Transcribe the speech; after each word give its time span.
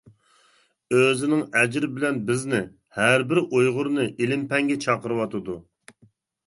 ئۆزىنىڭ 0.99 1.43
ئەجرى 1.59 1.89
بىلەن 1.97 2.17
بىزنى، 2.31 2.63
ھەر 3.01 3.27
بىر 3.33 3.43
ئۇيغۇرنى 3.45 4.09
ئىلىم-پەنگە 4.17 4.81
چاقىرىۋاتىدۇ. 4.89 5.63